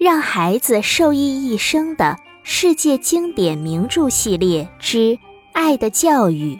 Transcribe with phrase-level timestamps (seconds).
[0.00, 4.96] 让孩子受益一生的世界经典名著系列之
[5.52, 6.54] 《爱的教育》，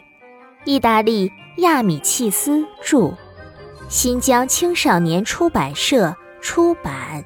[0.63, 3.11] 意大利亚米契斯著，
[3.89, 7.25] 新疆青少年出版社出版。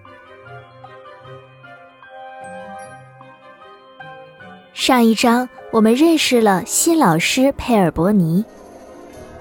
[4.74, 8.46] 上一章我们认识了新老师佩尔伯尼，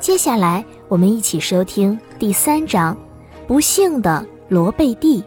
[0.01, 2.99] 接下来我们一起收听第三章：
[3.47, 5.23] 不幸的罗贝蒂。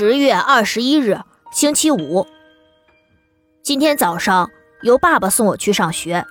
[0.00, 1.18] 十月二十一日，
[1.50, 2.24] 星期五。
[3.64, 4.48] 今天早上
[4.82, 6.24] 由爸爸送我去上学。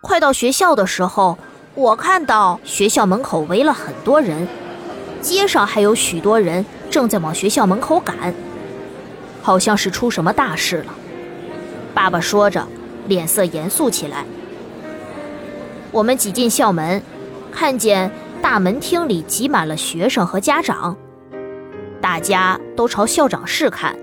[0.00, 1.36] 快到学校的时候，
[1.74, 4.46] 我看到学校门口围了很多人，
[5.20, 8.32] 街上还有许多人正在往学校门口赶，
[9.42, 10.94] 好像是出什么大事了。
[11.92, 12.64] 爸爸说着，
[13.08, 14.24] 脸色严肃起来。
[15.90, 17.02] 我们挤进校门，
[17.50, 18.08] 看见
[18.40, 20.96] 大门厅里挤满了学生和家长。
[22.00, 23.96] 大家都朝校长室看，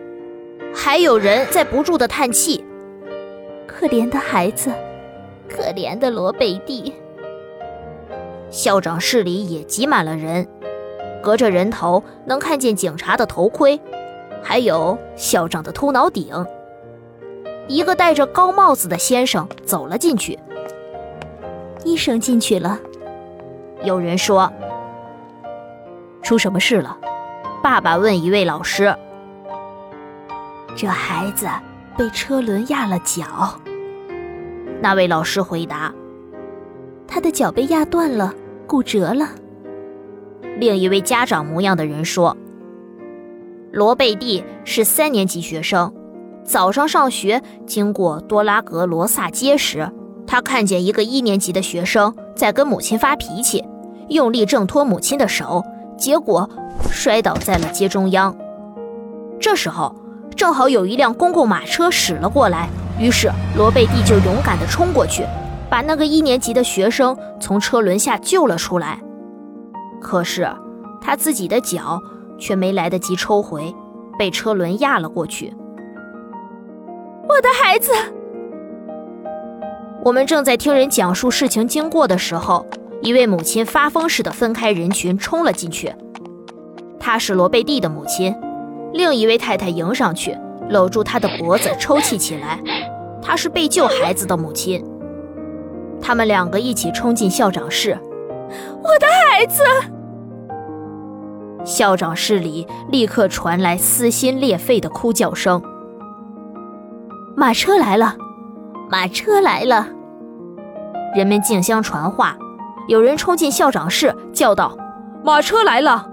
[0.73, 2.63] 还有人在不住的叹气
[3.67, 4.71] ：“可怜的孩子，
[5.49, 6.93] 可怜的罗贝蒂。”
[8.49, 10.47] 校长室里也挤满了人，
[11.21, 13.79] 隔着人头能看见警察的头盔，
[14.41, 16.33] 还有校长的秃脑顶。
[17.67, 20.37] 一个戴着高帽子的先生走了进去。
[21.83, 22.79] 医生进去了，
[23.83, 24.51] 有人说
[26.21, 26.97] ：“出什么事了？”
[27.63, 28.95] 爸爸问一位老师
[30.75, 31.47] ：“这孩子
[31.95, 33.23] 被车轮压了脚。”
[34.81, 35.93] 那位老师回答
[37.07, 38.33] ：“他的脚被压断了，
[38.65, 39.29] 骨折了。”
[40.57, 42.35] 另一位家长模样的人说
[43.71, 45.93] ：“罗贝蒂是三年级学生，
[46.43, 49.87] 早上上学经过多拉格罗萨街时，
[50.25, 53.63] 他看见一个一年级的学生在跟母亲发脾气，
[54.09, 55.63] 用力挣脱母亲的手，
[56.01, 56.49] 结果……”
[56.91, 58.35] 摔倒在了街中央。
[59.39, 59.95] 这时候，
[60.35, 62.67] 正好有一辆公共马车驶了过来，
[62.99, 65.23] 于是罗贝蒂就勇敢地冲过去，
[65.69, 68.99] 把那个一年级的学生从车轮下救了出来。
[70.01, 70.49] 可是，
[71.01, 72.01] 他自己的脚
[72.37, 73.73] 却没来得及抽回，
[74.19, 75.53] 被车轮压了过去。
[77.29, 77.91] 我的孩子！
[80.03, 82.65] 我们正在听人讲述事情经过的时候，
[83.01, 85.93] 一位母亲发疯似的分开人群冲了进去。
[86.99, 88.35] 她是罗贝蒂的母亲，
[88.93, 90.37] 另一位太太迎上去，
[90.69, 92.59] 搂住她的脖子抽泣起来。
[93.21, 94.85] 她是被救孩子的母亲。
[95.99, 97.97] 他们两个一起冲进校长室。
[98.83, 99.63] 我的孩子！
[101.63, 105.61] 校长室里立刻传来撕心裂肺的哭叫声。
[107.35, 108.15] 马车来了，
[108.89, 109.87] 马车来了！
[111.15, 112.37] 人们竞相传话。
[112.87, 114.75] 有人冲进校长室，叫道
[115.23, 116.07] ：“马车来了！”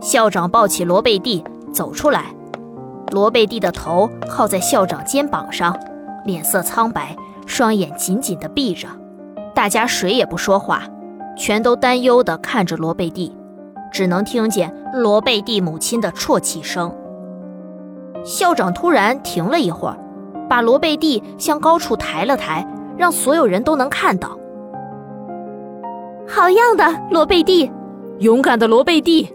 [0.00, 2.26] 校长抱起罗贝蒂走出来，
[3.12, 5.78] 罗贝蒂的头靠在校长肩膀上，
[6.24, 8.88] 脸色苍白，双眼紧紧地闭着。
[9.54, 10.82] 大家谁也不说话，
[11.36, 13.34] 全都担忧地看着罗贝蒂，
[13.92, 16.92] 只能听见罗贝蒂母亲的啜泣声。
[18.24, 19.96] 校长突然停了一会儿，
[20.48, 22.66] 把罗贝蒂向高处抬了抬，
[22.96, 24.36] 让所有人都能看到。
[26.32, 27.68] 好样的，罗贝蒂！
[28.20, 29.28] 勇敢的罗贝蒂！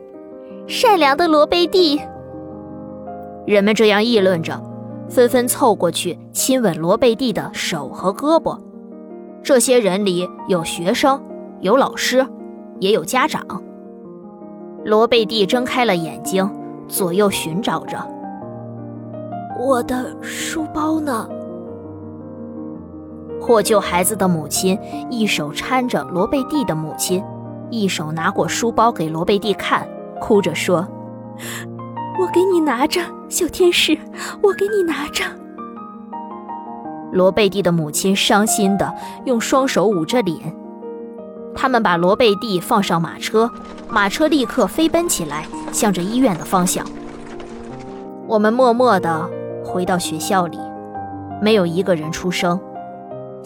[0.66, 2.00] 善良的罗贝蒂，
[3.46, 4.58] 人们这样议论着，
[5.10, 8.58] 纷纷凑过去亲吻罗贝蒂的手和胳膊。
[9.44, 11.22] 这些人里有学生，
[11.60, 12.26] 有老师，
[12.80, 13.46] 也有家长。
[14.86, 16.50] 罗贝蒂睁开了眼睛，
[16.88, 17.98] 左右寻找着。
[19.60, 21.28] 我的书包呢？
[23.46, 24.76] 获救孩子的母亲
[25.12, 27.24] 一手搀着罗贝蒂的母亲，
[27.70, 29.88] 一手拿过书包给罗贝蒂看。
[30.20, 30.88] 哭着说
[32.20, 33.96] ：“我给你拿着，小天使，
[34.42, 35.24] 我给你拿着。”
[37.14, 38.92] 罗贝蒂的母亲伤心的
[39.26, 40.40] 用双手捂着脸。
[41.54, 43.52] 他们把罗贝蒂放上马车，
[43.88, 46.84] 马车立刻飞奔起来，向着医院的方向。
[48.26, 49.30] 我们默默地
[49.64, 50.58] 回到学校里，
[51.40, 52.60] 没有一个人出声。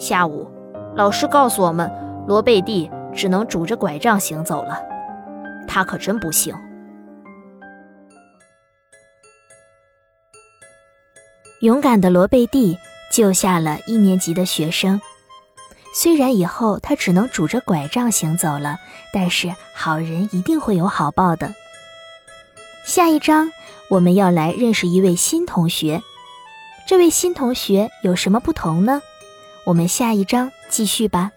[0.00, 0.50] 下午，
[0.96, 1.92] 老师告诉我们，
[2.26, 4.80] 罗贝蒂只能拄着拐杖行走了。
[5.68, 6.54] 他可真不幸。
[11.60, 12.78] 勇敢的罗贝蒂
[13.12, 14.98] 救下了一年级的学生，
[15.94, 18.78] 虽然以后他只能拄着拐杖行走了，
[19.12, 21.52] 但是好人一定会有好报的。
[22.86, 23.52] 下一章
[23.90, 26.00] 我们要来认识一位新同学，
[26.88, 29.02] 这位新同学有什么不同呢？
[29.70, 31.30] 我们下一章继续吧。